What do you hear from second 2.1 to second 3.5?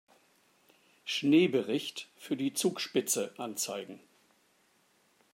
für die Zugspitze